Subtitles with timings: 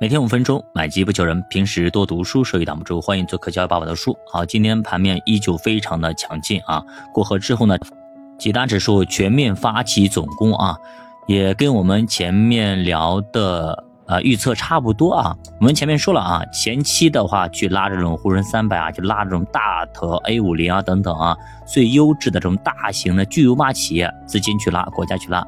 [0.00, 1.40] 每天五分钟，买机不求人。
[1.48, 3.00] 平时多读书，收益挡不住。
[3.00, 4.18] 欢迎做客教育爸爸的书。
[4.28, 6.84] 好，今天盘面依旧非常的强劲啊。
[7.12, 7.78] 过河之后呢，
[8.36, 10.76] 几大指数全面发起总攻啊，
[11.28, 15.36] 也跟我们前面聊的呃预测差不多啊。
[15.60, 21.36] 我们前面说了啊，前期的话去拉这种沪深三百啊，就拉这种大头 A 五零啊等等啊，
[21.68, 25.46] 最优质的这种大型的巨无霸企业资金去拉，国家去拉。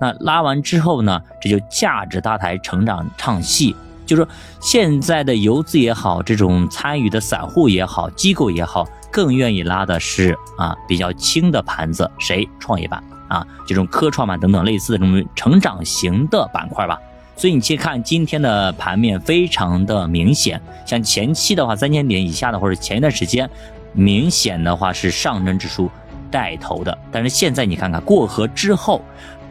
[0.00, 3.74] 那拉完之后呢，这就价值搭台，成长唱戏。
[4.04, 16.96] 就是说，现在的游资也好，这种参与的散户也好，机构也好，更愿意拉的是啊比较轻的盘子，谁创业板啊，这种科创板等等类似的这种成长型的板块吧。
[17.34, 23.50] 所以你去看今天的盘面，非常的明显，像前期的话三千点以下的，或者前一段时间，
[23.92, 25.90] 明显的话是上证指数
[26.30, 29.02] 带头的，但是现在你看看过河之后。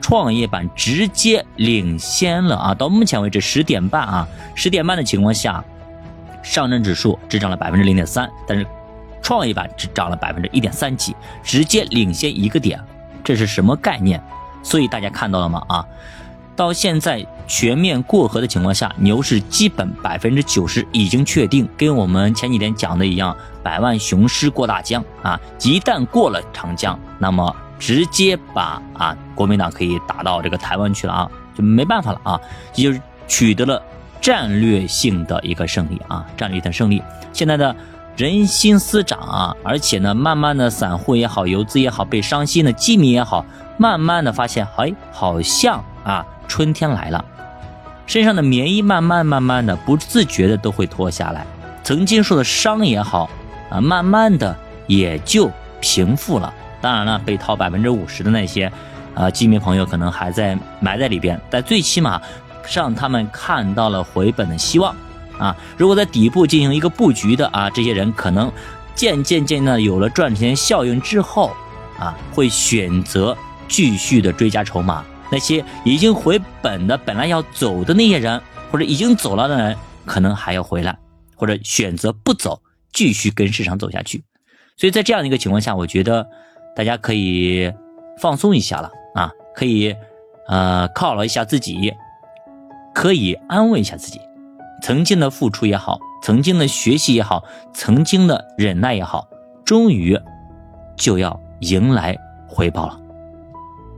[0.07, 2.75] 创业板直接领先了啊！
[2.75, 5.65] 到目前为止十点半啊，十点半的情况下，
[6.43, 8.63] 上证指数只涨了百分之零点三，但是
[9.23, 12.79] 创业板只涨了百分之一点三几，直接领先一个点，
[13.23, 14.21] 这是什么概念？
[14.61, 15.63] 所以大家看到了吗？
[15.67, 15.83] 啊，
[16.55, 25.41] 到现在全面过河的情况下，牛市基本百分之九十已经确定，跟我们前几天讲的一样，百万雄师过大江啊！
[25.63, 27.55] 一旦过了长江，那么。
[27.77, 32.39] 直接把啊国民党可以打到这个台湾去了啊，就没办法了啊，
[32.75, 33.81] 也就是取得了
[34.21, 37.01] 战略性的一个胜利啊，战略的胜利。
[37.33, 37.75] 现在的
[38.15, 43.45] 人心思涨啊，而且呢，慢慢的散户也好，游资也好，被伤心的基民也好，
[43.77, 47.23] 慢慢的发现，哎，好像啊春天来了，
[48.05, 51.45] 身上的棉衣慢慢慢慢的不自觉的都会脱下来，
[51.83, 53.29] 曾经受的伤也好
[53.69, 54.55] 啊，慢慢的
[54.87, 55.51] 也就
[55.81, 56.53] 平复了。
[56.85, 58.71] 当然了，被套百分之五十的那些，
[59.15, 62.21] 呃，基民朋友可能还在埋在里边，但最起码
[62.71, 64.95] 让他们看到了回本的希望
[65.39, 65.57] 啊！
[65.77, 68.51] 如果在底部进行一个布局的啊，这些人可能
[68.93, 71.55] 渐渐渐的有了赚钱效应之后
[71.97, 73.35] 啊，会选择
[73.67, 75.03] 继续的追加筹码。
[75.31, 78.39] 那些已经回本的，本来要走的那些人，
[78.69, 80.95] 或者已经走了的人，可能还要回来，
[81.35, 82.61] 或者选择不走，
[82.93, 84.23] 继续跟市场走下去。
[84.77, 86.27] 所以在这样的一个情况下，我觉得。
[86.75, 87.71] 大家可以
[88.19, 89.95] 放松一下了啊，可以
[90.47, 91.93] 呃犒劳一下自己，
[92.93, 94.19] 可以安慰一下自己。
[94.83, 97.43] 曾经的付出也好，曾经的学习也好，
[97.73, 99.27] 曾经的忍耐也好，
[99.63, 100.19] 终于
[100.97, 102.15] 就要迎来
[102.47, 102.99] 回报了。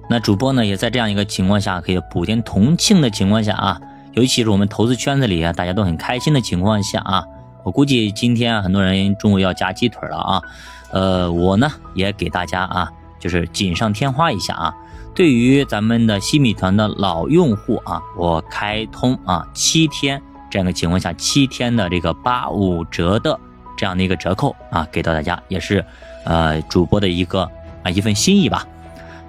[0.10, 3.82] 那主播呢，也在这样一个情况下，可以普天同庆的情况下啊，
[4.14, 7.26] 尤其是我们投资圈子里啊，大家都很开心的情况下啊，
[7.68, 10.42] 我估计今天，很多人中午要夹鸡腿了啊。
[10.90, 12.90] 呃，我呢也给大家啊，
[13.20, 14.74] 就是锦上添花一下啊。
[15.14, 23.38] 对于咱们的西米团的老用户啊，我开通啊七天这样的情况下，七天的这个八五折的
[23.76, 25.84] 这样的一个折扣啊，给到大家也是
[26.24, 27.42] 呃主播的一个
[27.84, 28.66] 啊一份心意吧。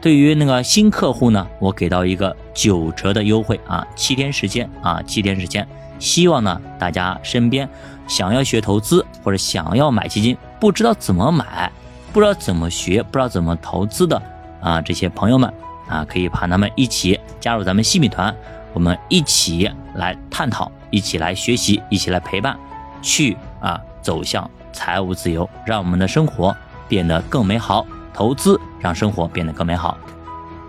[0.00, 5.66] 对于那个新客户呢，我给到一个九折的优惠啊，七天时间啊，七天时间，
[5.98, 7.68] 希望呢大家身边
[8.08, 10.36] 想要学投资或者想要买基金。
[10.58, 11.70] 不知道怎么买，
[12.12, 14.20] 不知道怎么学，不知道怎么投资的
[14.60, 15.52] 啊，这些朋友们
[15.88, 18.34] 啊，可以喊他们一起加入咱们西米团，
[18.72, 22.58] 我们一起来探讨，一起来学习，一起来陪伴，
[23.00, 26.56] 去啊走向财务自由，让我们的生活
[26.88, 29.96] 变得更美好，投资让生活变得更美好。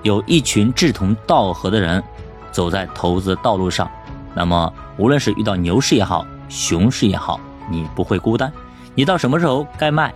[0.03, 2.03] 有一群志同道合的人
[2.51, 3.89] 走在投资道路上，
[4.35, 7.39] 那么无论是遇到牛市也好，熊市也好，
[7.69, 8.51] 你不会孤单。
[8.95, 10.13] 你到什么时候该卖，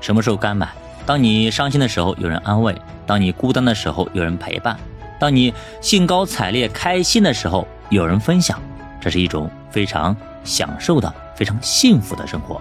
[0.00, 0.68] 什么时候该买？
[1.06, 2.74] 当你伤心的时候，有人安慰；
[3.06, 4.76] 当你孤单的时候，有人陪伴；
[5.18, 8.60] 当你兴高采烈、开心的时候，有人分享。
[9.00, 12.60] 这是一种非常享受的、非常幸福的生活。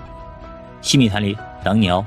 [0.79, 2.05] 西米团里等你哦。